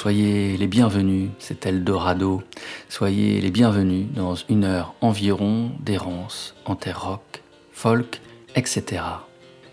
[0.00, 2.44] Soyez les bienvenus, c'est Eldorado.
[2.88, 7.42] Soyez les bienvenus dans une heure environ d'errance en terre rock,
[7.72, 8.20] folk,
[8.54, 9.02] etc.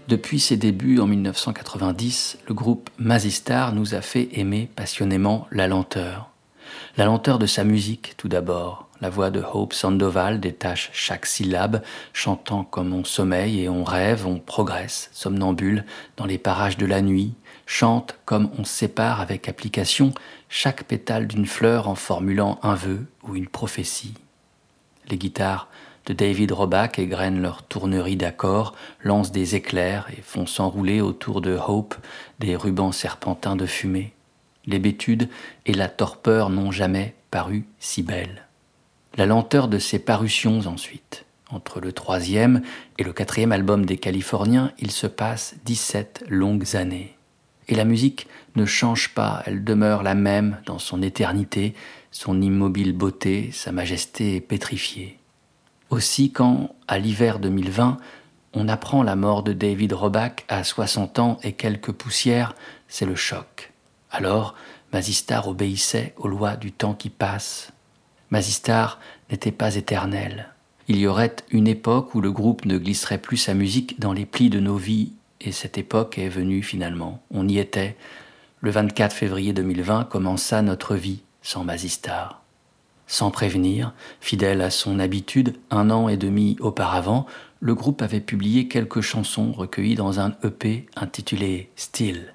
[0.07, 6.31] Depuis ses débuts en 1990, le groupe Mazistar nous a fait aimer passionnément la lenteur.
[6.97, 8.89] La lenteur de sa musique, tout d'abord.
[9.01, 11.83] La voix de Hope Sandoval détache chaque syllabe,
[12.13, 15.85] chantant comme on sommeille et on rêve, on progresse, somnambule,
[16.17, 20.13] dans les parages de la nuit, chante comme on sépare avec application
[20.49, 24.13] chaque pétale d'une fleur en formulant un vœu ou une prophétie.
[25.09, 25.67] Les guitares
[26.05, 31.57] de David Roback égrènent leur tournerie d'accords, lancent des éclairs et font s'enrouler autour de
[31.67, 31.95] Hope
[32.39, 34.13] des rubans serpentins de fumée.
[34.67, 35.29] L'hébétude
[35.65, 38.47] et la torpeur n'ont jamais paru si belles.
[39.17, 41.25] La lenteur de ses parutions ensuite.
[41.49, 42.61] Entre le troisième
[42.97, 47.14] et le quatrième album des Californiens, il se passe 17 longues années.
[47.67, 51.73] Et la musique ne change pas, elle demeure la même dans son éternité,
[52.11, 55.17] son immobile beauté, sa majesté pétrifiée.
[55.89, 57.97] Aussi quand, à l'hiver 2020,
[58.53, 62.55] on apprend la mort de David Roback à 60 ans et quelques poussières,
[62.87, 63.73] c'est le choc.
[64.11, 64.55] Alors,
[64.93, 67.71] Mazistar obéissait aux lois du temps qui passe.
[68.29, 70.53] Mazistar n'était pas éternel.
[70.87, 74.25] Il y aurait une époque où le groupe ne glisserait plus sa musique dans les
[74.25, 75.11] plis de nos vies
[75.45, 77.21] et cette époque est venue finalement.
[77.31, 77.95] On y était.
[78.61, 82.41] Le 24 février 2020 commença notre vie sans Mazistar.
[83.07, 87.27] Sans prévenir, fidèle à son habitude, un an et demi auparavant,
[87.59, 92.33] le groupe avait publié quelques chansons recueillies dans un EP intitulé Still.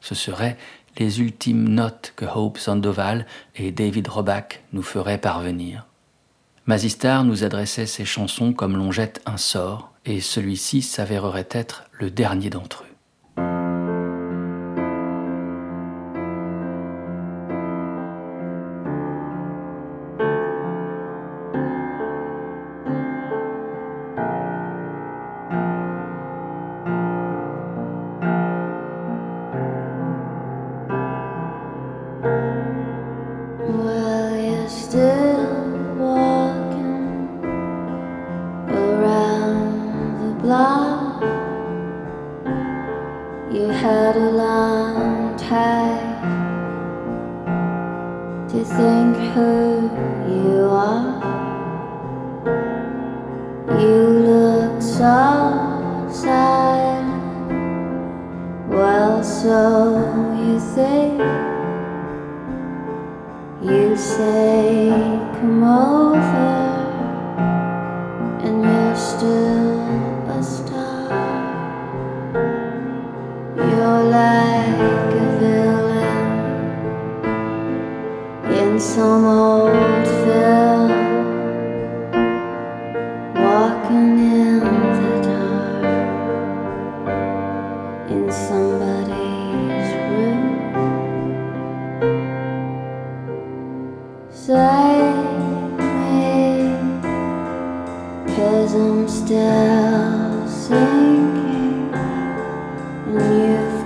[0.00, 0.56] Ce seraient
[0.98, 5.86] les ultimes notes que Hope Sandoval et David Roback nous feraient parvenir.
[6.66, 12.10] Mazistar nous adressait ces chansons comme l'on jette un sort, et celui-ci s'avérerait être le
[12.10, 12.85] dernier d'entre eux.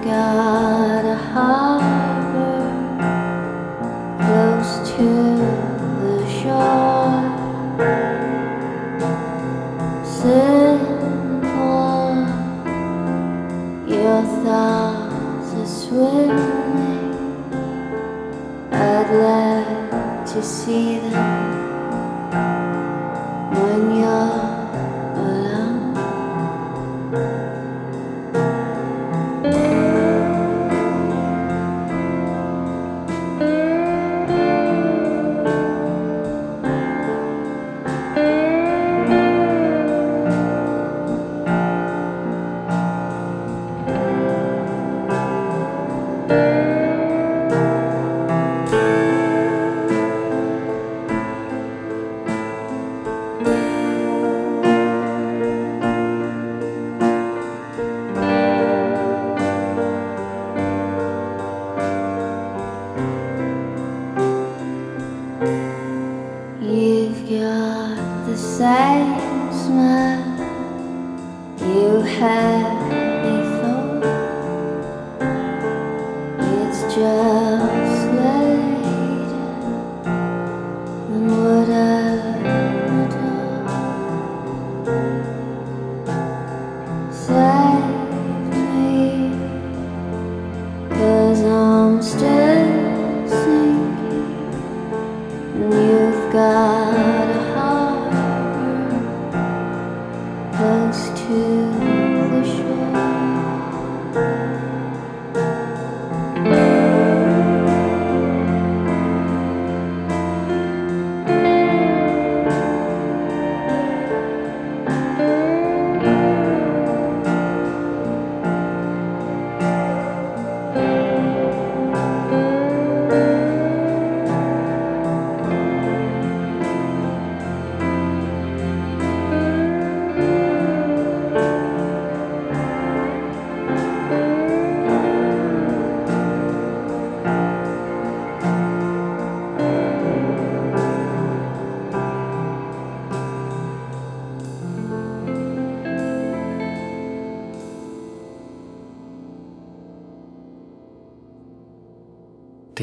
[0.05, 2.61] got a harbor
[4.19, 5.09] close to
[6.01, 7.21] the shore.
[10.05, 10.81] Sit
[11.45, 12.17] on
[13.87, 17.15] your thoughts are swimming.
[18.73, 21.00] I'd like to see.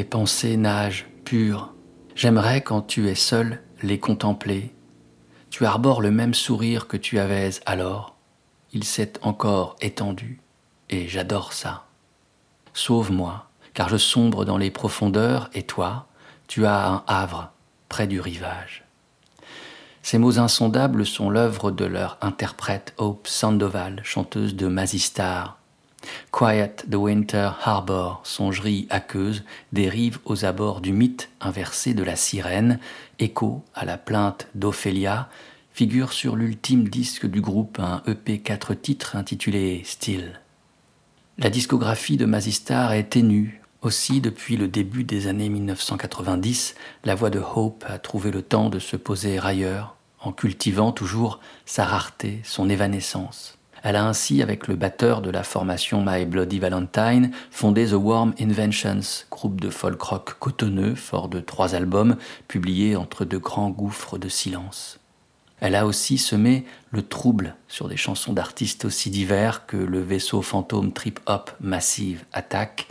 [0.07, 1.73] Pensées nagent pures.
[2.15, 4.73] J'aimerais, quand tu es seul, les contempler.
[5.49, 8.15] Tu arbores le même sourire que tu avais alors.
[8.73, 10.41] Il s'est encore étendu,
[10.89, 11.85] et j'adore ça.
[12.73, 16.07] Sauve-moi, car je sombre dans les profondeurs, et toi,
[16.47, 17.51] tu as un havre
[17.89, 18.83] près du rivage.
[20.01, 25.56] Ces mots insondables sont l'œuvre de leur interprète Hope Sandoval, chanteuse de Mazistar.
[26.31, 32.79] Quiet the Winter Harbor, songerie aqueuse, dérive aux abords du mythe inversé de la sirène,
[33.19, 35.29] écho à la plainte d'Ophélia,
[35.71, 40.39] figure sur l'ultime disque du groupe un EP 4 titres intitulé Still.
[41.37, 47.29] La discographie de Mazistar est ténue, aussi, depuis le début des années 1990, la voix
[47.29, 52.41] de Hope a trouvé le temps de se poser ailleurs, en cultivant toujours sa rareté,
[52.43, 53.56] son évanescence.
[53.83, 58.33] Elle a ainsi, avec le batteur de la formation My Bloody Valentine, fondé The Warm
[58.39, 64.17] Inventions, groupe de folk rock cotonneux, fort de trois albums, publiés entre de grands gouffres
[64.17, 64.99] de silence.
[65.59, 70.41] Elle a aussi semé le trouble sur des chansons d'artistes aussi divers que le vaisseau
[70.41, 72.87] fantôme trip-hop Massive Attack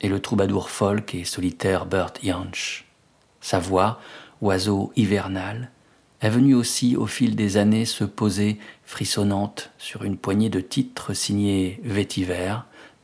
[0.00, 2.86] et le troubadour folk et solitaire Burt Jansch.
[3.40, 4.00] Sa voix,
[4.40, 5.70] oiseau hivernal,
[6.20, 11.14] est venue aussi au fil des années se poser frissonnante sur une poignée de titres
[11.14, 12.56] signés Vétiver,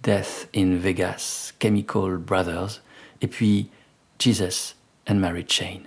[0.02, 2.82] Death in Vegas, Chemical Brothers,
[3.20, 3.68] et puis
[4.18, 4.74] Jesus
[5.08, 5.82] and Mary Chain.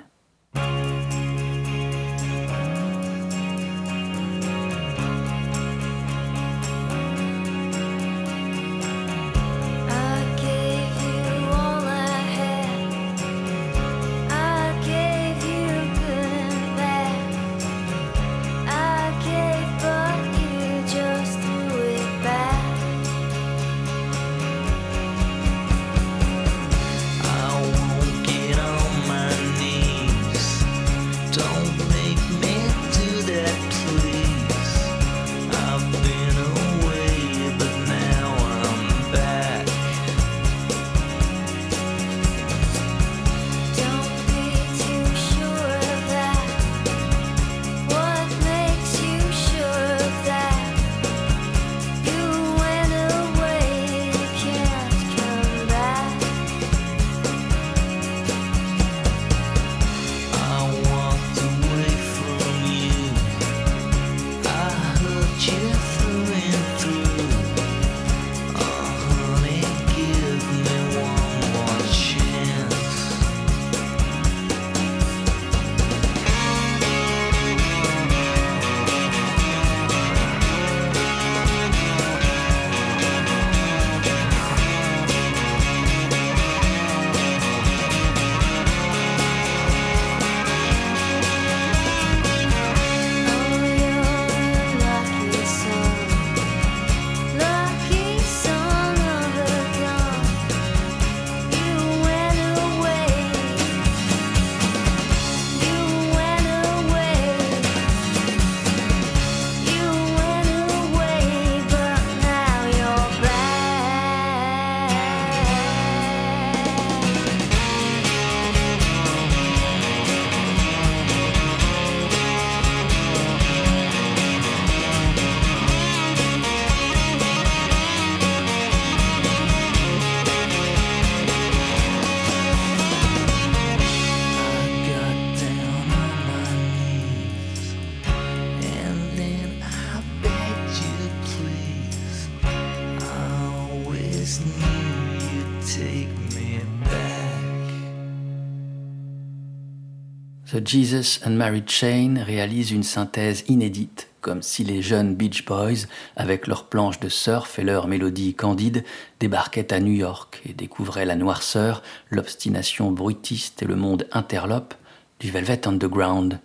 [150.56, 155.86] The Jesus and Mary Chain réalise une synthèse inédite, comme si les jeunes Beach Boys,
[156.16, 158.86] avec leurs planches de surf et leurs mélodies candides,
[159.20, 164.76] débarquaient à New York et découvraient la noirceur, l'obstination bruitiste et le monde interlope
[165.20, 166.40] du Velvet Underground.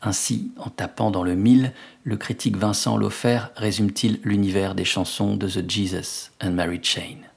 [0.00, 1.74] Ainsi, en tapant dans le mille,
[2.04, 7.29] le critique Vincent Lofer résume-t-il l'univers des chansons de The Jesus and Mary Chain.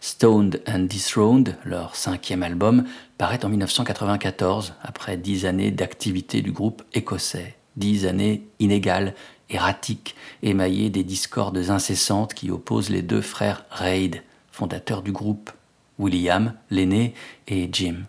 [0.00, 2.84] Stoned and Dethroned, leur cinquième album,
[3.18, 7.56] paraît en 1994, après dix années d'activité du groupe écossais.
[7.76, 9.14] Dix années inégales,
[9.50, 15.50] erratiques, émaillées des discordes incessantes qui opposent les deux frères Reid, fondateurs du groupe,
[15.98, 17.14] William, l'aîné,
[17.48, 18.04] et Jim.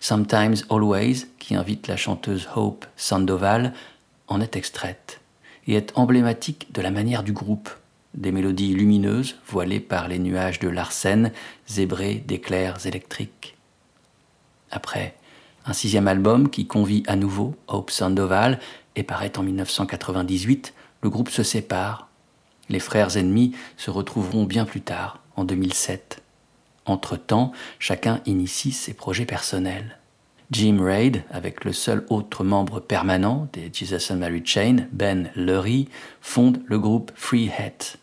[0.00, 3.72] Sometimes Always, qui invite la chanteuse Hope Sandoval,
[4.28, 5.20] en est extraite
[5.66, 7.70] et est emblématique de la manière du groupe
[8.14, 11.32] des mélodies lumineuses voilées par les nuages de l'arsène,
[11.66, 13.56] zébrés d'éclairs électriques.
[14.70, 15.14] Après
[15.66, 18.58] un sixième album qui convie à nouveau Hope Sandoval
[18.96, 22.08] et paraît en 1998, le groupe se sépare.
[22.68, 26.22] Les frères ennemis se retrouveront bien plus tard, en 2007.
[26.86, 29.99] Entre-temps, chacun initie ses projets personnels.
[30.50, 35.88] Jim Raid, avec le seul autre membre permanent des Jesus and Mary Chain, Ben Lurie,
[36.20, 37.96] fonde le groupe Free Hat.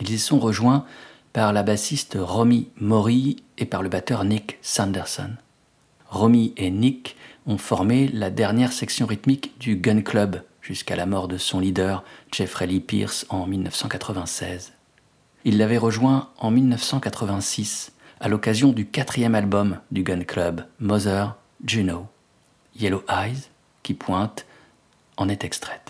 [0.00, 0.84] Ils y sont rejoints
[1.32, 5.30] par la bassiste Romy Mori et par le batteur Nick Sanderson.
[6.08, 11.28] Romy et Nick ont formé la dernière section rythmique du Gun Club jusqu'à la mort
[11.28, 14.72] de son leader, Jeffrey Lee Pierce, en 1996.
[15.44, 22.08] Ils l'avaient rejoint en 1986 à l'occasion du quatrième album du Gun Club, Mother Juno.
[22.76, 23.50] Yellow Eyes,
[23.82, 24.46] qui pointe,
[25.16, 25.83] en est extraite.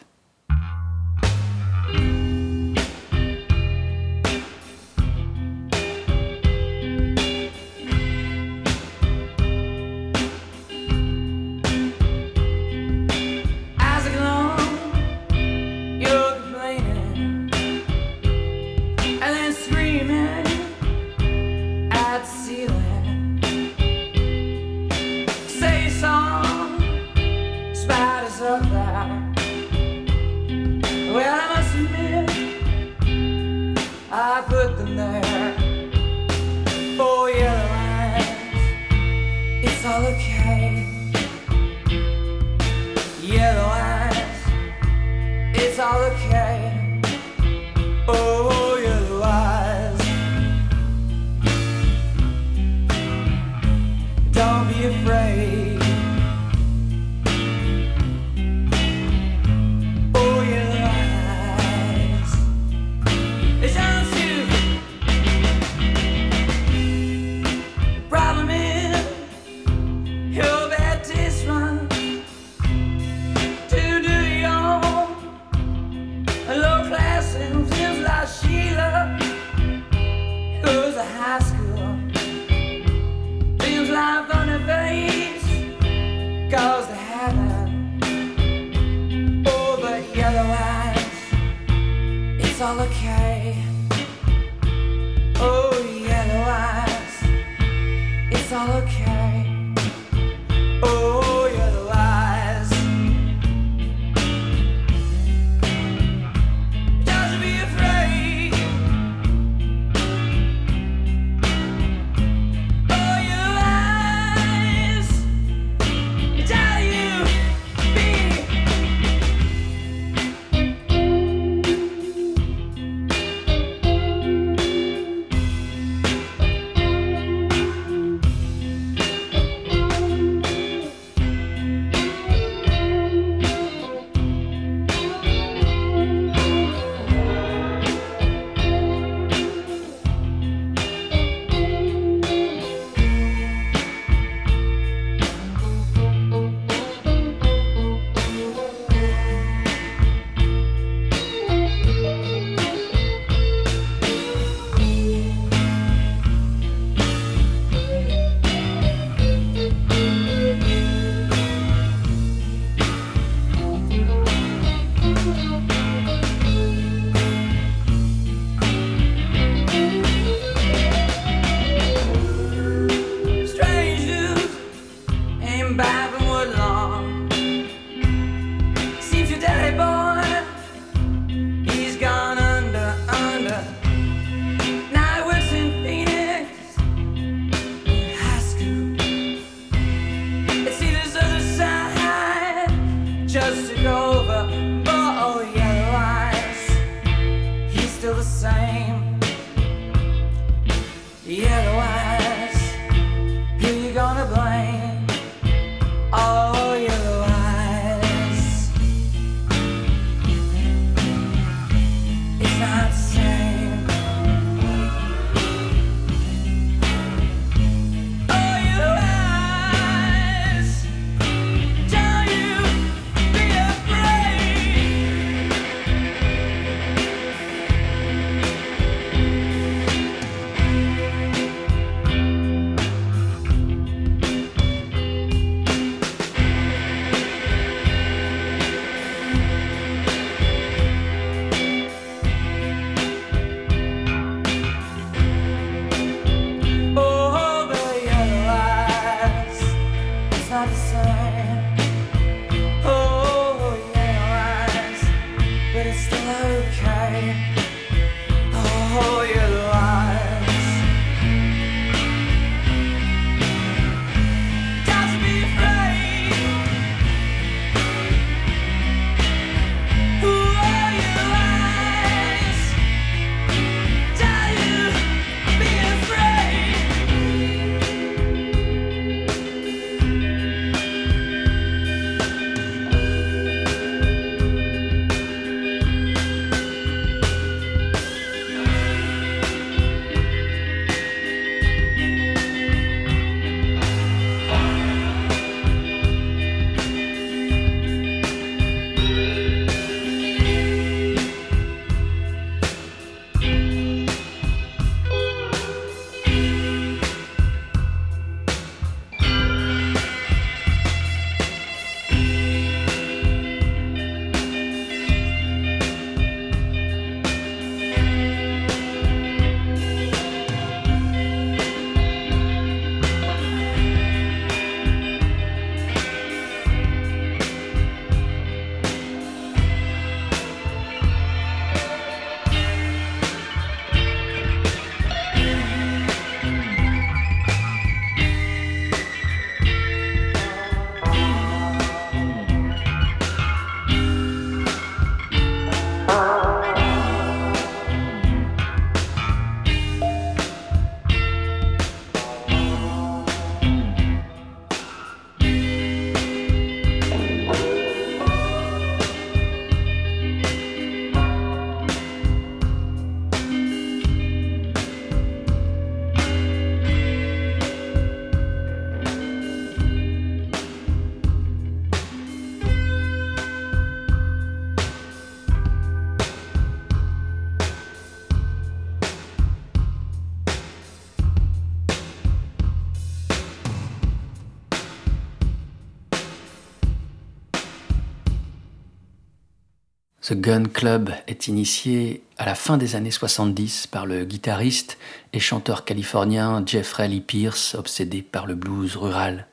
[390.26, 394.96] The Gun Club est initié à la fin des années 70 par le guitariste
[395.34, 399.46] et chanteur californien Jeffrey Lee Pierce, obsédé par le blues rural.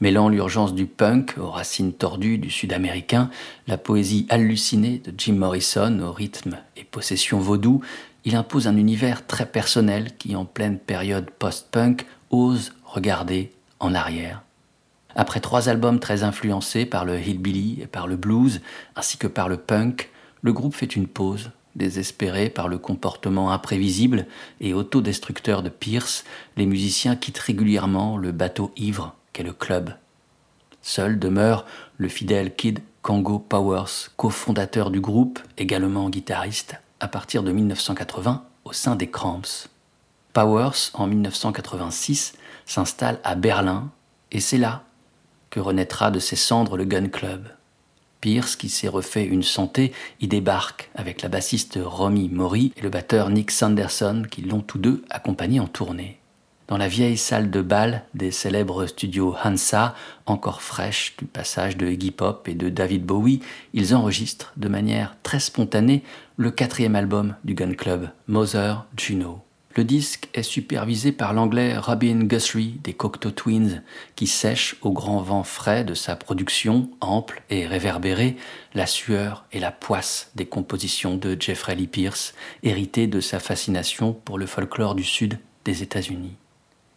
[0.00, 3.28] Mêlant l'urgence du punk aux racines tordues du sud-américain,
[3.66, 7.82] la poésie hallucinée de Jim Morrison au rythme et possession vaudou,
[8.24, 14.40] il impose un univers très personnel qui, en pleine période post-punk, ose regarder en arrière.
[15.14, 18.60] Après trois albums très influencés par le hillbilly et par le blues,
[18.96, 20.10] ainsi que par le punk,
[20.42, 24.26] le groupe fait une pause, désespéré par le comportement imprévisible
[24.60, 26.24] et autodestructeur de Pierce,
[26.56, 29.94] les musiciens quittent régulièrement le bateau ivre qu'est le club.
[30.82, 31.66] Seul demeure
[31.98, 38.72] le fidèle Kid Congo Powers, cofondateur du groupe, également guitariste, à partir de 1980 au
[38.72, 39.68] sein des Cramps.
[40.32, 42.34] Powers, en 1986,
[42.66, 43.90] s'installe à Berlin
[44.30, 44.84] et c'est là
[45.50, 47.48] que renaîtra de ses cendres le Gun Club.
[48.20, 52.90] Pierce, qui s'est refait une santé, y débarque avec la bassiste Romy Mori et le
[52.90, 56.20] batteur Nick Sanderson qui l'ont tous deux accompagné en tournée.
[56.68, 61.88] Dans la vieille salle de bal des célèbres studios Hansa, encore fraîche du passage de
[61.88, 63.40] Iggy Pop et de David Bowie,
[63.72, 66.04] ils enregistrent de manière très spontanée
[66.36, 69.40] le quatrième album du Gun Club, Mother Juno.
[69.76, 73.82] Le disque est supervisé par l'anglais Robin Guthrie des Cocteau Twins,
[74.16, 78.36] qui sèche au grand vent frais de sa production, ample et réverbérée,
[78.74, 84.12] la sueur et la poisse des compositions de Jeffrey Lee Pierce, héritées de sa fascination
[84.12, 86.34] pour le folklore du sud des États-Unis.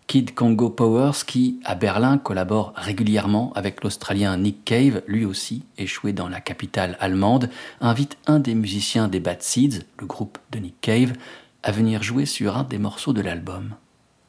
[0.07, 6.11] Kid Congo Powers, qui, à Berlin, collabore régulièrement avec l'Australien Nick Cave, lui aussi échoué
[6.11, 7.49] dans la capitale allemande,
[7.81, 11.13] invite un des musiciens des Bad Seeds, le groupe de Nick Cave,
[11.63, 13.75] à venir jouer sur un des morceaux de l'album.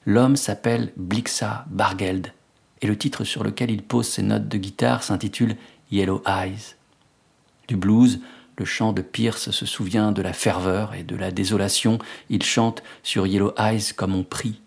[0.06, 2.32] L'homme s'appelle Blixa Bargeld
[2.80, 5.56] et le titre sur lequel il pose ses notes de guitare s'intitule
[5.90, 6.76] Yellow Eyes.
[7.68, 8.20] Du blues,
[8.56, 11.98] le chant de Pierce se souvient de la ferveur et de la désolation.
[12.28, 14.60] Il chante sur Yellow Eyes comme on prie.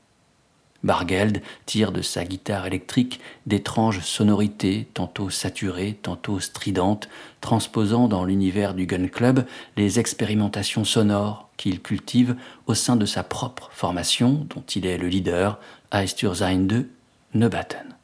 [0.84, 7.10] Bargeld tire de sa guitare électrique d'étranges sonorités, tantôt saturées, tantôt stridentes,
[7.42, 12.36] transposant dans l'univers du Gun Club les expérimentations sonores qu'il cultive
[12.68, 15.60] au sein de sa propre formation, dont il est le leader,
[15.92, 16.90] Eisturzheim 2,
[17.34, 17.97] Neubatten.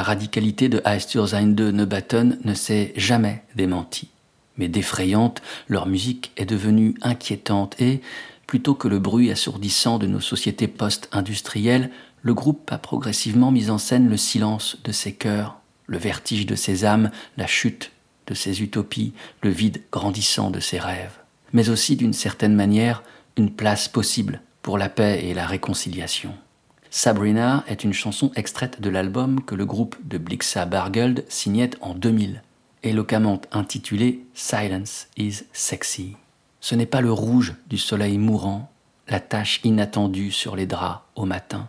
[0.00, 4.08] la radicalité de Heistursheim II Neubatten ne s'est jamais démentie.
[4.56, 8.00] Mais d'effrayante, leur musique est devenue inquiétante et,
[8.46, 11.90] plutôt que le bruit assourdissant de nos sociétés post-industrielles,
[12.22, 16.54] le groupe a progressivement mis en scène le silence de ses cœurs, le vertige de
[16.54, 17.90] ses âmes, la chute
[18.26, 21.18] de ses utopies, le vide grandissant de ses rêves,
[21.52, 23.02] mais aussi d'une certaine manière
[23.36, 26.32] une place possible pour la paix et la réconciliation.
[26.92, 31.94] Sabrina est une chanson extraite de l'album que le groupe de Blixa Bargeld signait en
[31.94, 32.42] 2000,
[32.82, 36.16] éloquemment intitulé Silence is Sexy.
[36.60, 38.72] Ce n'est pas le rouge du soleil mourant,
[39.06, 41.68] la tache inattendue sur les draps au matin.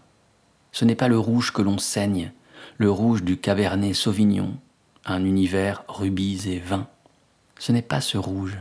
[0.72, 2.32] Ce n'est pas le rouge que l'on saigne,
[2.78, 4.58] le rouge du cabernet Sauvignon,
[5.06, 6.88] un univers rubis et vin.
[7.60, 8.58] Ce n'est pas ce rouge.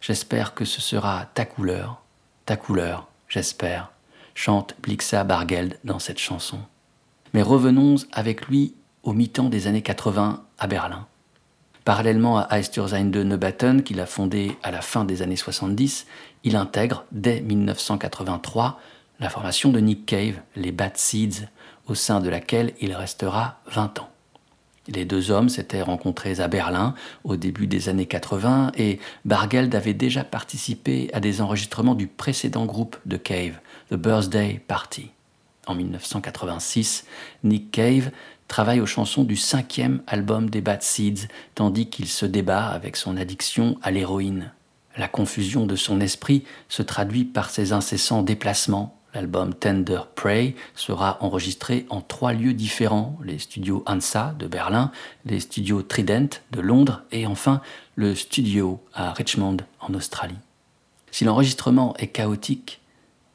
[0.00, 2.02] J'espère que ce sera ta couleur,
[2.46, 3.93] ta couleur, j'espère
[4.34, 6.58] chante Blixa Bargeld dans cette chanson.
[7.32, 11.06] Mais revenons avec lui au mi-temps des années 80 à Berlin.
[11.84, 16.06] Parallèlement à Eisturzheim de Neubatten, qu'il a fondé à la fin des années 70,
[16.42, 18.80] il intègre dès 1983
[19.20, 21.46] la formation de Nick Cave, les Bad Seeds,
[21.86, 24.08] au sein de laquelle il restera 20 ans.
[24.88, 26.94] Les deux hommes s'étaient rencontrés à Berlin
[27.24, 32.66] au début des années 80 et Bargeld avait déjà participé à des enregistrements du précédent
[32.66, 33.58] groupe de Cave,
[33.90, 35.10] The Birthday Party.
[35.66, 37.04] En 1986,
[37.42, 38.10] Nick Cave
[38.48, 43.16] travaille aux chansons du cinquième album des Bad Seeds, tandis qu'il se débat avec son
[43.16, 44.52] addiction à l'héroïne.
[44.96, 48.98] La confusion de son esprit se traduit par ses incessants déplacements.
[49.12, 54.92] L'album Tender Prey sera enregistré en trois lieux différents, les studios ANSA de Berlin,
[55.24, 57.60] les studios Trident de Londres et enfin
[57.96, 60.38] le studio à Richmond en Australie.
[61.10, 62.80] Si l'enregistrement est chaotique,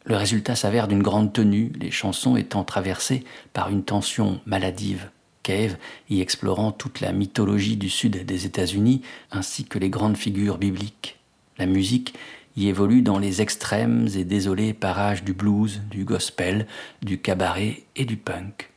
[0.09, 5.11] le résultat s'avère d'une grande tenue, les chansons étant traversées par une tension maladive.
[5.43, 5.77] Cave
[6.09, 11.19] y explorant toute la mythologie du sud des États-Unis ainsi que les grandes figures bibliques.
[11.59, 12.15] La musique
[12.57, 16.65] y évolue dans les extrêmes et désolés parages du blues, du gospel,
[17.03, 18.71] du cabaret et du punk.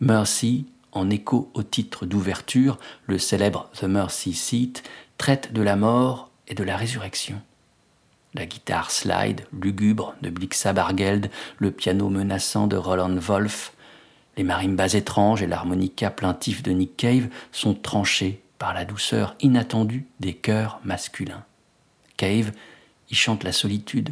[0.00, 4.82] Mercy, en écho au titre d'ouverture, le célèbre The Mercy Seat,
[5.16, 7.40] traite de la mort et de la résurrection
[8.36, 13.72] la guitare slide, lugubre de Blixa Bargeld, le piano menaçant de Roland Wolf,
[14.36, 20.06] les marimbas étranges et l'harmonica plaintif de Nick Cave sont tranchés par la douceur inattendue
[20.20, 21.44] des chœurs masculins.
[22.16, 22.52] Cave
[23.10, 24.10] y chante la solitude,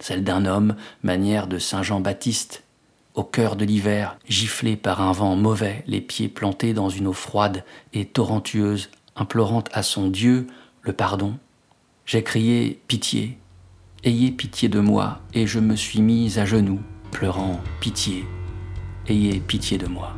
[0.00, 2.64] celle d'un homme, manière de Saint Jean-Baptiste,
[3.14, 7.12] au cœur de l'hiver, giflé par un vent mauvais, les pieds plantés dans une eau
[7.12, 7.62] froide
[7.92, 10.46] et torrentueuse, implorant à son Dieu
[10.80, 11.36] le pardon.
[12.06, 13.38] J'ai crié pitié,
[14.04, 16.80] Ayez pitié de moi, et je me suis mise à genoux,
[17.12, 18.24] pleurant Pitié,
[19.06, 20.16] ayez pitié de moi.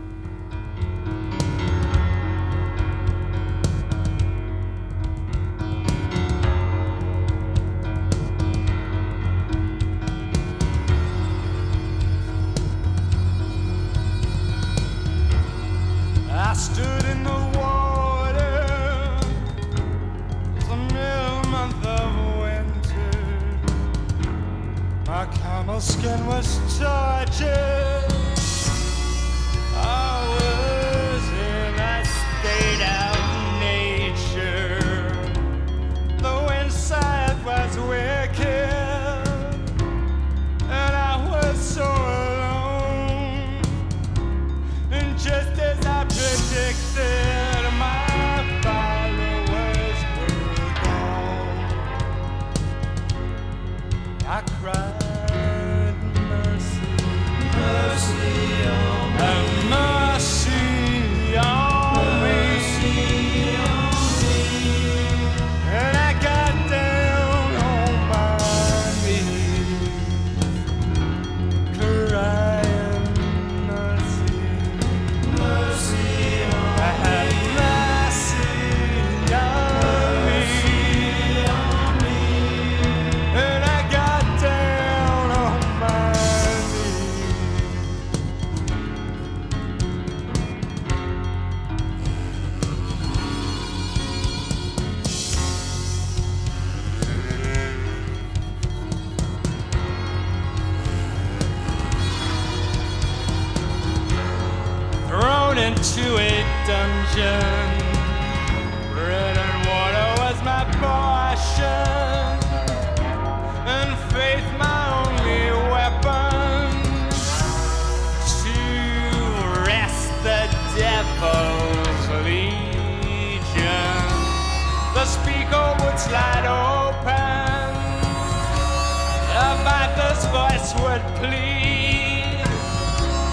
[130.95, 132.39] Would plead,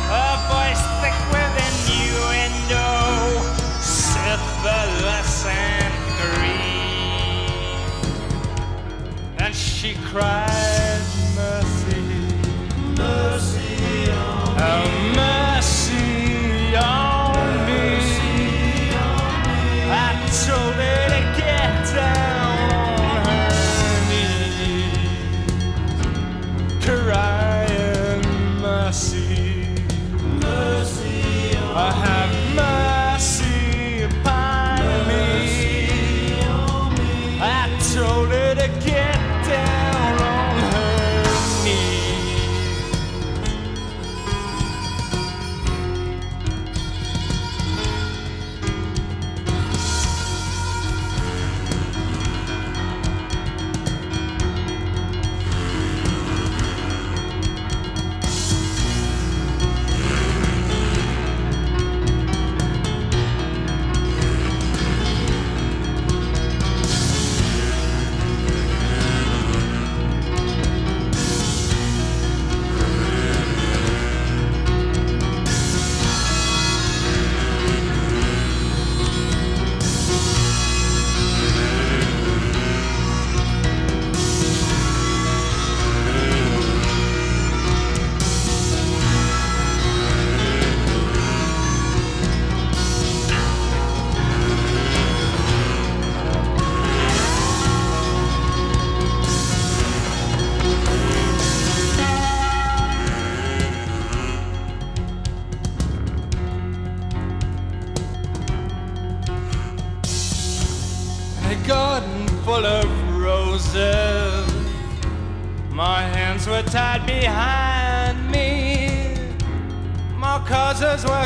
[0.09, 1.53] a voice thick with
[3.79, 6.57] syphilis and greed.
[9.37, 10.50] And she cried,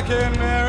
[0.06, 0.65] I can never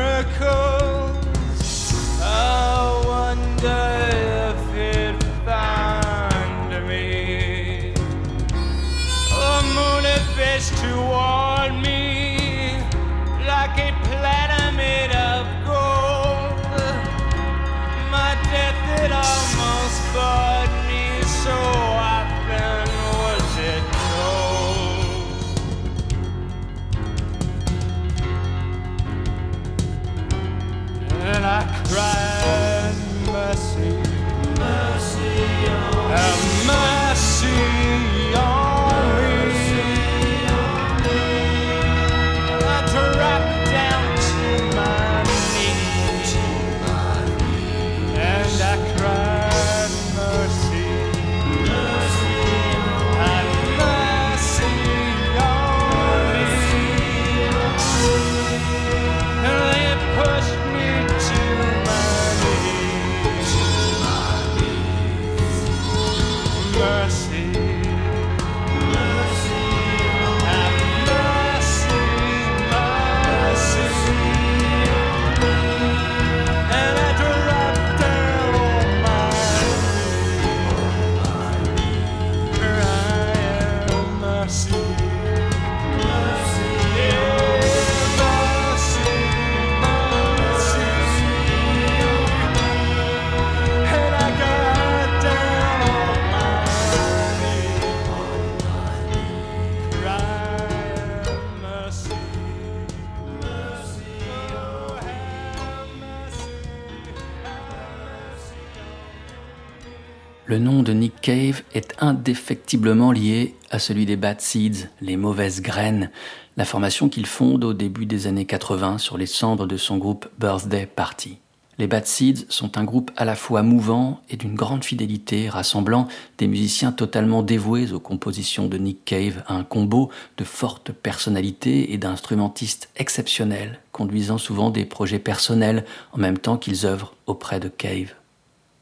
[110.57, 115.61] Le nom de Nick Cave est indéfectiblement lié à celui des Bad Seeds, les mauvaises
[115.61, 116.09] graines,
[116.57, 120.27] la formation qu'il fonde au début des années 80 sur les cendres de son groupe
[120.39, 121.37] Birthday Party.
[121.77, 126.07] Les Bad Seeds sont un groupe à la fois mouvant et d'une grande fidélité, rassemblant
[126.39, 131.99] des musiciens totalement dévoués aux compositions de Nick Cave, un combo de fortes personnalités et
[131.99, 138.15] d'instrumentistes exceptionnels, conduisant souvent des projets personnels en même temps qu'ils œuvrent auprès de Cave.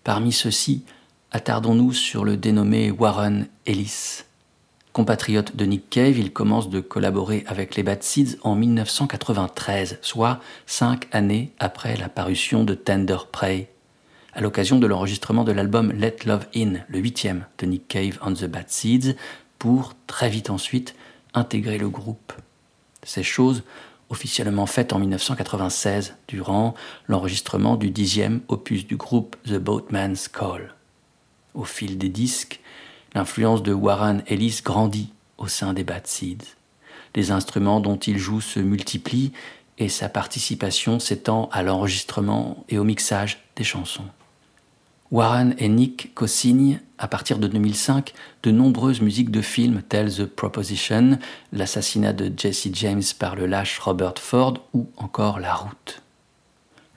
[0.05, 0.85] Parmi ceux-ci,
[1.35, 4.21] attardons-nous sur le dénommé Warren Ellis.
[4.93, 10.39] Compatriote de Nick Cave, il commence de collaborer avec les Bad Seeds en 1993, soit
[10.65, 13.69] cinq années après la parution de Tender Prey,
[14.33, 18.35] à l'occasion de l'enregistrement de l'album Let Love In, le huitième de Nick Cave and
[18.35, 19.17] the Bad Seeds,
[19.59, 20.95] pour très vite ensuite
[21.33, 22.31] intégrer le groupe.
[23.03, 23.63] Ces choses
[24.09, 26.75] officiellement faites en 1996 durant
[27.09, 30.74] l'enregistrement du dixième opus du groupe The Boatman's Call.
[31.55, 32.59] Au fil des disques,
[33.13, 36.55] l'influence de Warren Ellis grandit au sein des Bad Seeds.
[37.15, 39.31] Les instruments dont il joue se multiplient
[39.77, 44.05] et sa participation s'étend à l'enregistrement et au mixage des chansons.
[45.11, 50.25] Warren et Nick co-signent, à partir de 2005, de nombreuses musiques de films telles The
[50.25, 51.19] Proposition,
[51.53, 56.01] l'assassinat de Jesse James par le lâche Robert Ford ou encore La Route.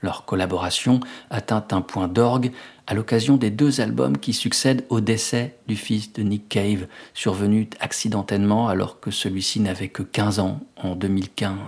[0.00, 1.00] Leur collaboration
[1.30, 2.52] atteint un point d'orgue
[2.89, 7.68] à l'occasion des deux albums qui succèdent au décès du fils de Nick Cave, survenu
[7.80, 11.59] accidentellement alors que celui-ci n'avait que 15 ans en 2015.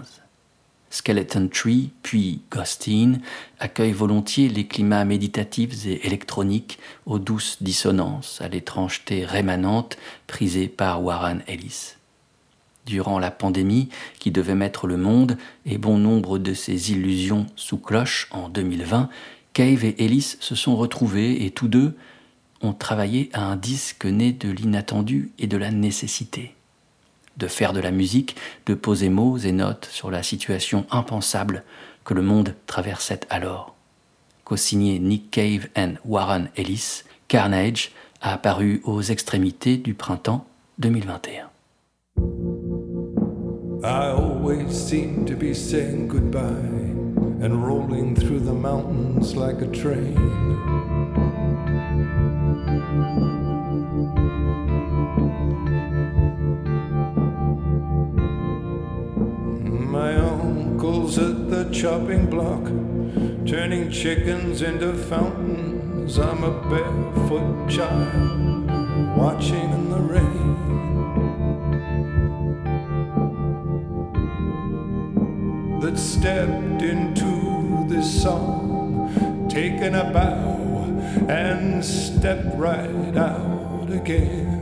[0.88, 3.18] Skeleton Tree, puis Ghostin,
[3.58, 11.04] accueillent volontiers les climats méditatifs et électroniques aux douces dissonances, à l'étrangeté rémanente prisée par
[11.04, 11.96] Warren Ellis.
[12.86, 13.90] Durant la pandémie
[14.20, 19.10] qui devait mettre le monde et bon nombre de ses illusions sous cloche en 2020,
[19.52, 21.94] Cave et Ellis se sont retrouvés et tous deux
[22.62, 26.54] ont travaillé à un disque né de l'inattendu et de la nécessité.
[27.36, 28.36] De faire de la musique,
[28.66, 31.64] de poser mots et notes sur la situation impensable
[32.04, 33.74] que le monde traversait alors.
[34.44, 40.46] Co-signé Nick Cave and Warren Ellis, Carnage a apparu aux extrémités du printemps
[40.78, 41.50] 2021.
[43.82, 47.09] I always seem to be saying goodbye
[47.40, 50.14] and rolling through the mountains like a train.
[59.90, 62.64] My uncle's at the chopping block,
[63.46, 66.18] turning chickens into fountains.
[66.18, 70.59] I'm a barefoot child watching in the rain.
[75.80, 80.60] That stepped into this song, taken a bow
[81.26, 84.60] and stepped right out again.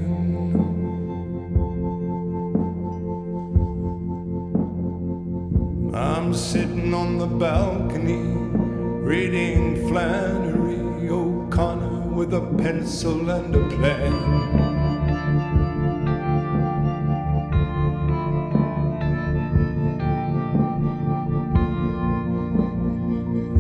[5.93, 8.23] I'm sitting on the balcony
[9.03, 14.78] reading Flannery O'Connor with a pencil and a plan.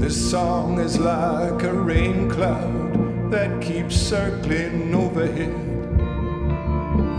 [0.08, 5.52] This song is like a rain cloud that keeps circling overhead.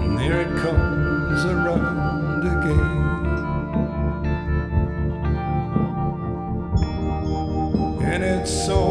[0.02, 2.98] And here it comes around again.
[8.02, 8.89] And it's only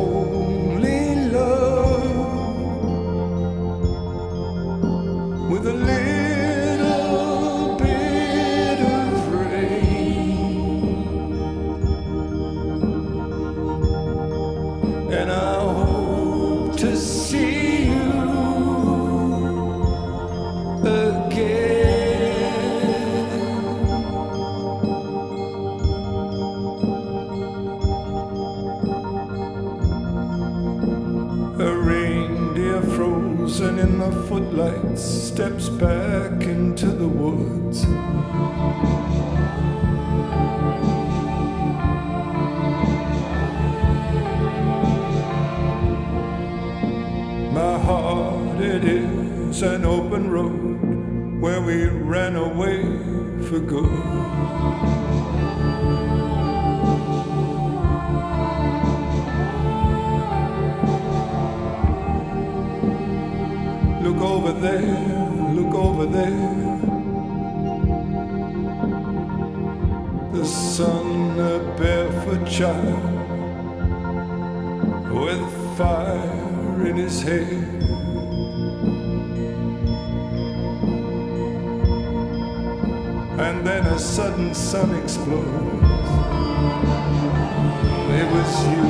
[53.69, 53.85] Look
[64.23, 66.79] over there, look over there.
[70.33, 73.19] The son, a barefoot child
[75.13, 77.78] with fire in his hair.
[84.19, 85.47] Sudden sun explodes.
[88.19, 88.85] It was you,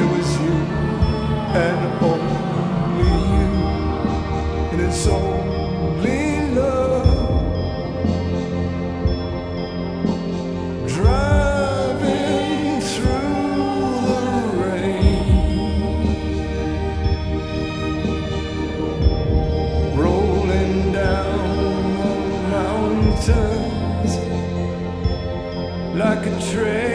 [0.00, 0.56] it was you,
[1.66, 3.48] and only you,
[4.72, 5.65] and it's only
[23.28, 24.16] mountains
[25.96, 26.85] like a train.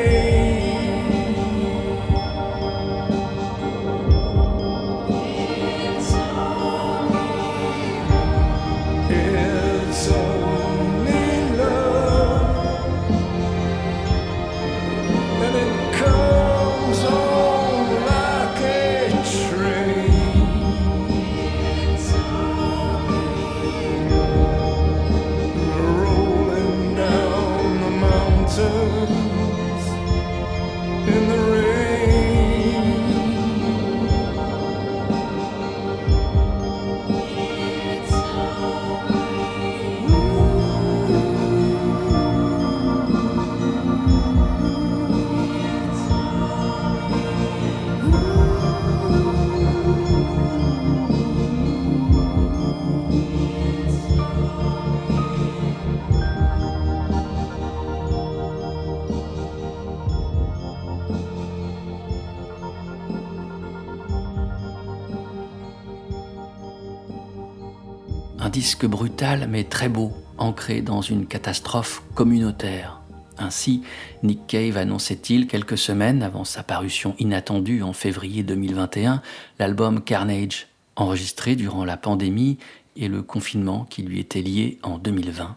[68.88, 73.02] Brutal mais très beau, ancré dans une catastrophe communautaire.
[73.38, 73.82] Ainsi,
[74.24, 79.22] Nick Cave annonçait-il quelques semaines avant sa parution inattendue en février 2021
[79.60, 82.58] l'album Carnage, enregistré durant la pandémie
[82.96, 85.56] et le confinement qui lui était lié en 2020.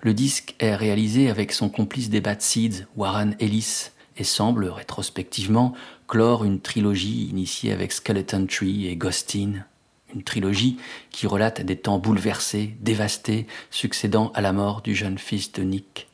[0.00, 5.72] Le disque est réalisé avec son complice des Bad Seeds, Warren Ellis, et semble rétrospectivement
[6.06, 9.64] clore une trilogie initiée avec Skeleton Tree et Ghostin.
[10.14, 10.78] Une trilogie
[11.10, 16.08] qui relate des temps bouleversés, dévastés, succédant à la mort du jeune fils de Nick.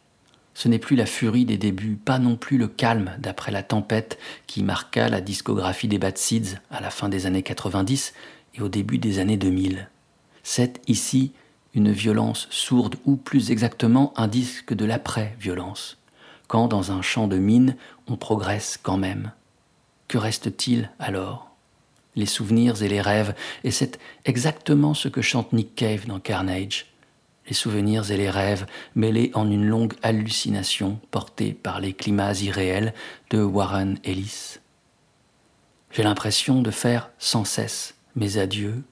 [0.55, 4.19] Ce n'est plus la furie des débuts, pas non plus le calme d'après la tempête
[4.49, 8.13] qui marqua la discographie des Bad Seeds à la fin des années 90
[8.55, 9.89] et au début des années 2000.
[10.43, 11.33] C'est ici
[11.75, 15.99] une violence sourde ou plus exactement un disque de l'après-violence,
[16.49, 17.77] quand dans un champ de mine
[18.09, 19.31] on progresse quand même.
[20.09, 21.48] Que reste-t-il alors?
[22.19, 26.87] Les souvenirs et les rêves, et c'est exactement ce que chante Nick Cave dans Carnage.
[27.47, 28.67] Les souvenirs et les rêves
[28.97, 32.93] mêlés en une longue hallucination portée par les climats irréels
[33.31, 34.57] de Warren Ellis.
[35.93, 38.83] J'ai l'impression de faire sans cesse mes adieux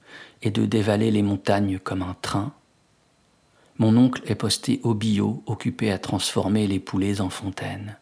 [0.41, 2.53] et de dévaler les montagnes comme un train.
[3.77, 7.97] Mon oncle est posté au bio, occupé à transformer les poulets en fontaines.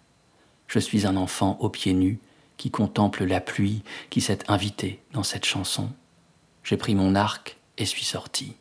[0.68, 2.20] Je suis un enfant aux pieds nus
[2.58, 5.90] qui contemple la pluie qui s'est invitée dans cette chanson.
[6.64, 8.56] J'ai pris mon arc et suis sorti.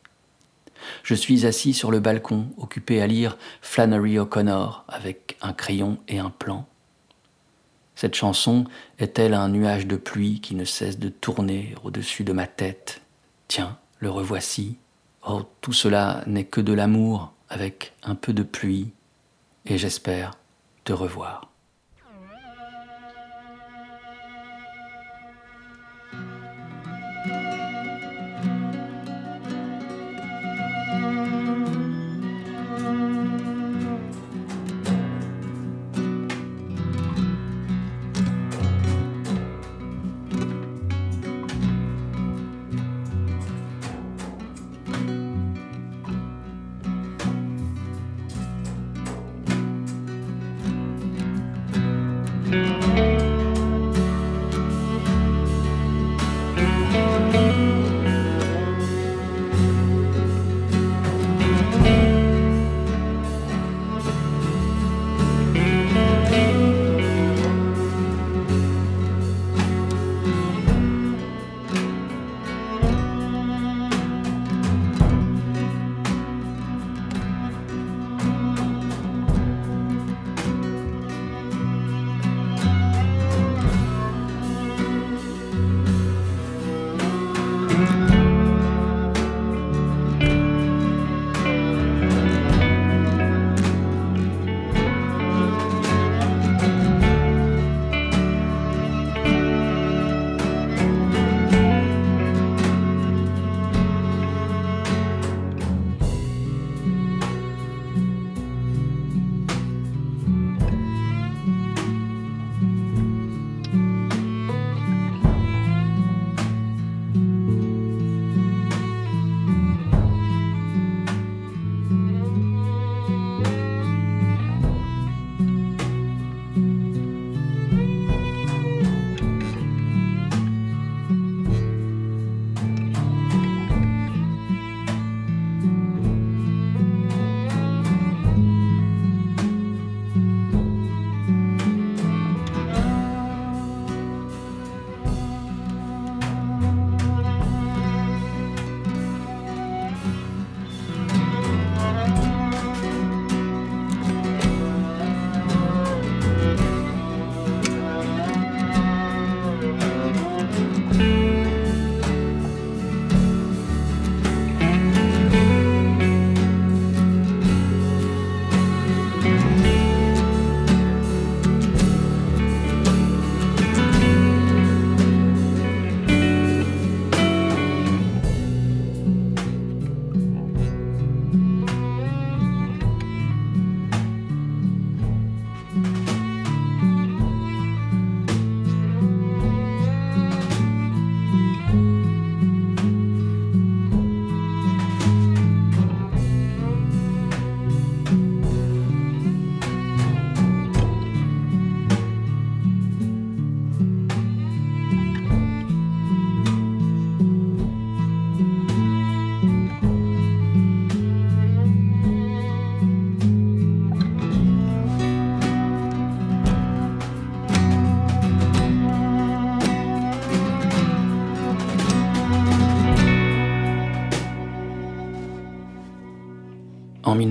[1.03, 6.19] Je suis assis sur le balcon, occupé à lire Flannery O'Connor avec un crayon et
[6.19, 6.67] un plan.
[7.95, 8.65] Cette chanson
[8.99, 13.01] est-elle un nuage de pluie qui ne cesse de tourner au-dessus de ma tête?
[13.47, 14.77] Tiens, le revoici.
[15.27, 18.91] Oh, tout cela n'est que de l'amour avec un peu de pluie,
[19.65, 20.31] et j'espère
[20.83, 21.49] te revoir.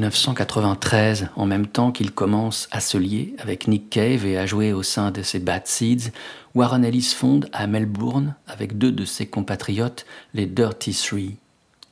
[0.09, 4.72] 1993, en même temps qu'il commence à se lier avec Nick Cave et à jouer
[4.72, 6.12] au sein de ses Bad Seeds,
[6.55, 11.36] Warren Ellis fonde à Melbourne, avec deux de ses compatriotes, les Dirty Three.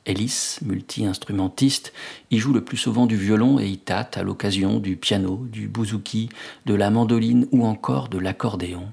[0.05, 1.93] Ellis, multi-instrumentiste,
[2.29, 5.67] y joue le plus souvent du violon et y tâte à l'occasion du piano, du
[5.67, 6.29] bouzouki,
[6.65, 8.91] de la mandoline ou encore de l'accordéon.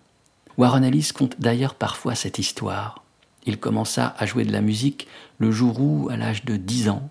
[0.56, 3.04] Warren Ellis compte d'ailleurs parfois cette histoire.
[3.46, 5.08] Il commença à jouer de la musique
[5.38, 7.10] le jour où, à l'âge de 10 ans,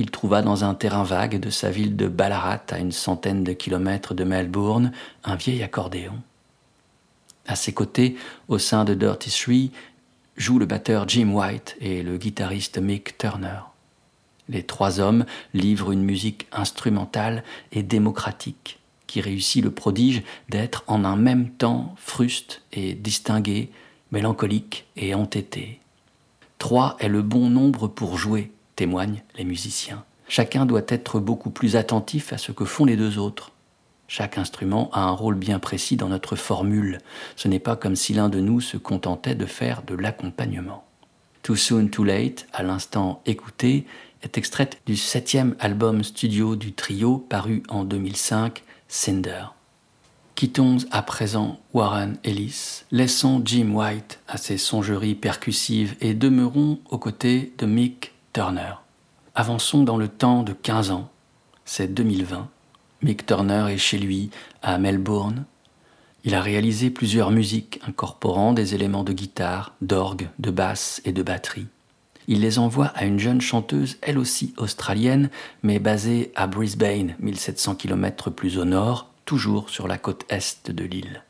[0.00, 3.52] il trouva dans un terrain vague de sa ville de Ballarat, à une centaine de
[3.52, 4.92] kilomètres de Melbourne,
[5.24, 6.14] un vieil accordéon.
[7.46, 8.16] À ses côtés,
[8.48, 9.72] au sein de Dirty Three,
[10.38, 13.60] jouent le batteur Jim White et le guitariste Mick Turner.
[14.48, 21.04] Les trois hommes livrent une musique instrumentale et démocratique qui réussit le prodige d'être en
[21.04, 23.70] un même temps fruste et distingué,
[24.12, 25.78] mélancolique et entêté.
[26.56, 30.04] Trois est le bon nombre pour jouer, témoignent les musiciens.
[30.26, 33.52] Chacun doit être beaucoup plus attentif à ce que font les deux autres.
[34.08, 36.96] Chaque instrument a un rôle bien précis dans notre formule.
[37.36, 40.82] Ce n'est pas comme si l'un de nous se contentait de faire de l'accompagnement.
[41.42, 43.84] Too Soon Too Late, à l'instant écouté,
[44.22, 49.44] est extraite du septième album studio du trio paru en 2005, Cinder.
[50.36, 56.98] Quittons à présent Warren Ellis, laissons Jim White à ses songeries percussives et demeurons aux
[56.98, 58.74] côtés de Mick Turner.
[59.34, 61.10] Avançons dans le temps de 15 ans,
[61.64, 62.48] c'est 2020.
[63.02, 64.30] Mick Turner est chez lui
[64.62, 65.46] à Melbourne.
[66.22, 71.24] Il a réalisé plusieurs musiques incorporant des éléments de guitare, d'orgue, de basse et de
[71.24, 71.66] batterie.
[72.28, 75.30] Il les envoie à une jeune chanteuse, elle aussi australienne,
[75.64, 80.84] mais basée à Brisbane, 1700 km plus au nord, toujours sur la côte est de
[80.84, 81.24] l'île.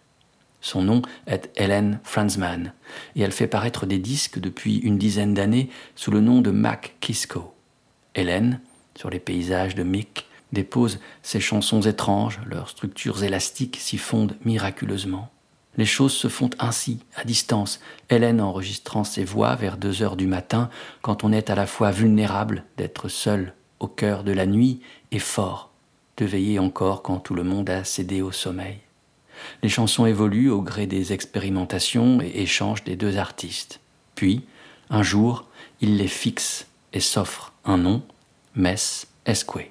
[0.61, 2.73] Son nom est Helen Franzman
[3.17, 6.97] et elle fait paraître des disques depuis une dizaine d'années sous le nom de Mac
[7.01, 7.55] Kisco.
[8.15, 8.61] Helen,
[8.97, 15.31] sur les paysages de Mick, dépose ses chansons étranges, leurs structures élastiques s'y fondent miraculeusement.
[15.77, 17.81] Les choses se font ainsi, à distance,
[18.11, 20.69] Hélène enregistrant ses voix vers deux heures du matin,
[21.01, 24.81] quand on est à la fois vulnérable d'être seul au cœur de la nuit
[25.13, 25.71] et fort
[26.17, 28.81] de veiller encore quand tout le monde a cédé au sommeil.
[29.62, 33.80] Les chansons évoluent au gré des expérimentations et échanges des deux artistes.
[34.14, 34.43] Puis,
[34.91, 35.47] un jour,
[35.80, 38.03] il les fixe et s'offre un nom,
[38.55, 39.70] Mess Esque.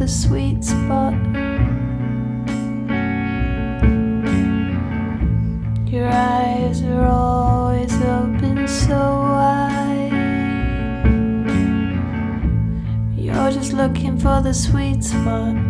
[0.00, 1.12] The sweet spot.
[5.86, 10.10] Your eyes are always open so wide.
[13.14, 15.69] You're just looking for the sweet spot.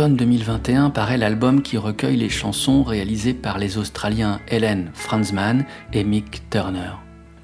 [0.00, 6.04] l'automne 2021 paraît l'album qui recueille les chansons réalisées par les Australiens Helen Franzman et
[6.04, 6.92] Mick Turner.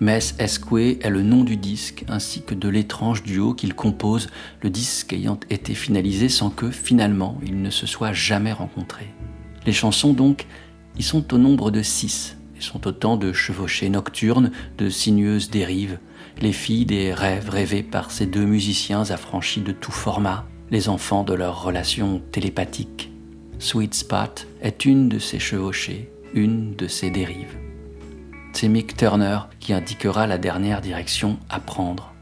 [0.01, 4.31] Mess Esque est le nom du disque ainsi que de l'étrange duo qu'il compose,
[4.63, 9.13] le disque ayant été finalisé sans que finalement ils ne se soient jamais rencontrés.
[9.67, 10.47] Les chansons donc,
[10.99, 15.99] y sont au nombre de six et sont autant de chevauchées nocturnes, de sinueuses dérives,
[16.41, 21.25] les filles des rêves rêvés par ces deux musiciens affranchis de tout format, les enfants
[21.25, 23.13] de leur relation télépathique.
[23.59, 27.57] Sweet Spot est une de ces chevauchées, une de ces dérives.
[28.53, 32.15] C'est Mick Turner qui indiquera la dernière direction à prendre.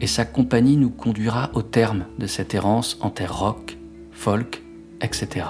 [0.00, 3.76] Et sa compagnie nous conduira au terme de cette errance en terre rock,
[4.12, 4.62] folk,
[5.00, 5.46] etc.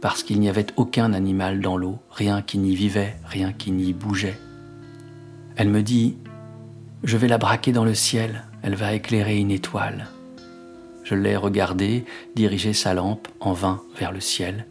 [0.00, 3.92] parce qu'il n'y avait aucun animal dans l'eau, rien qui n'y vivait, rien qui n'y
[3.92, 4.36] bougeait.
[5.56, 6.16] Elle me dit
[7.04, 10.08] Je vais la braquer dans le ciel, elle va éclairer une étoile.
[11.04, 14.66] Je l'ai regardée diriger sa lampe en vain vers le ciel,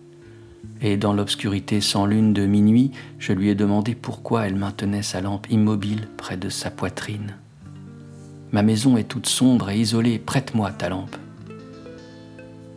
[0.81, 5.21] et dans l'obscurité sans lune de minuit, je lui ai demandé pourquoi elle maintenait sa
[5.21, 7.35] lampe immobile près de sa poitrine.
[8.51, 11.15] Ma maison est toute sombre et isolée, prête-moi ta lampe.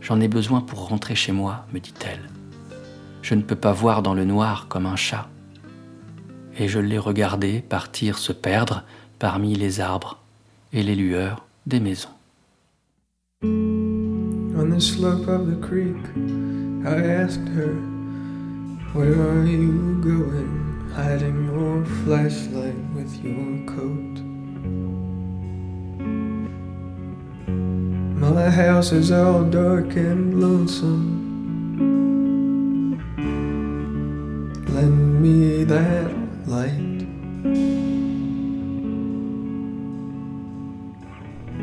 [0.00, 2.28] J'en ai besoin pour rentrer chez moi, me dit-elle.
[3.22, 5.28] Je ne peux pas voir dans le noir comme un chat.
[6.56, 8.84] Et je l'ai regardé partir se perdre
[9.18, 10.18] parmi les arbres
[10.72, 12.10] et les lueurs des maisons.
[13.42, 15.96] On the slope of the creek,
[16.86, 17.74] I asked her,
[18.94, 20.90] Where are you going?
[20.94, 24.22] Hiding your flashlight with your coat?
[28.16, 31.20] My house is all dark and lonesome.
[34.68, 37.06] Lend me that light.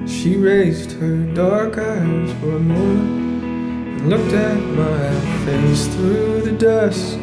[0.08, 6.52] She raised her dark eyes for a moment and looked at my face through the
[6.52, 7.18] dusk.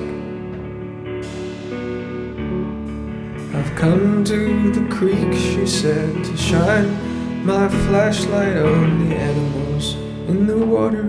[3.54, 9.94] I've come to the creek, she said, to shine my flashlight on the animals
[10.28, 11.04] in the water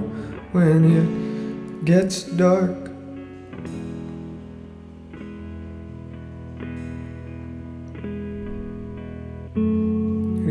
[0.51, 2.88] when it gets dark.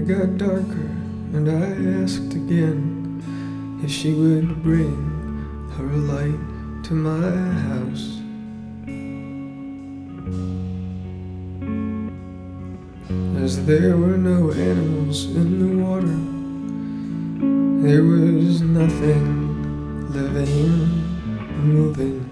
[0.09, 0.89] Got darker,
[1.35, 3.21] and I asked again
[3.85, 4.97] if she would bring
[5.77, 7.31] her light to my
[7.69, 8.17] house.
[13.45, 16.21] As there were no animals in the water,
[17.87, 20.89] there was nothing living,
[21.69, 22.25] moving.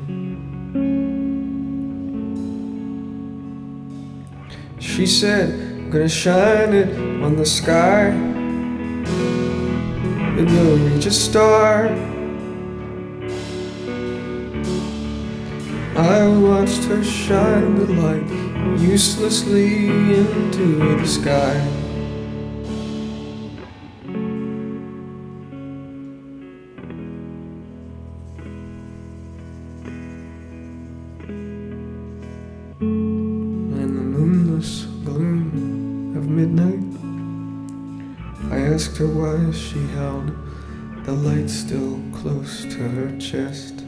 [4.79, 8.09] She said, I'm gonna shine it on the sky.
[10.37, 11.87] It will reach a star.
[15.97, 21.86] I watched her shine the light uselessly into the sky.
[39.37, 40.33] Why she held
[41.05, 43.83] the light still close to her chest.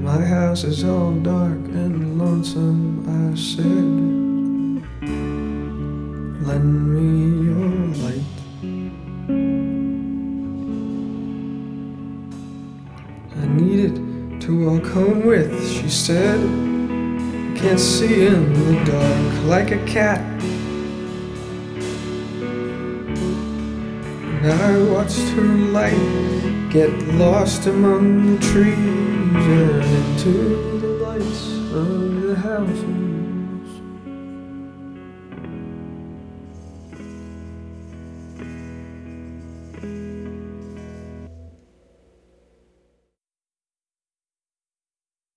[0.00, 3.64] My house is all dark and lonesome, I said.
[6.46, 7.68] Lend me your
[8.04, 8.34] light.
[13.40, 16.40] I need it to walk home with, she said.
[16.40, 20.20] I can't see in the dark like a cat.
[24.44, 32.22] And I watched her light get lost among the trees and into the lights of
[32.22, 32.91] the houses.